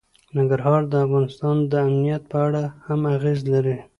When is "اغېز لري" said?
3.15-3.77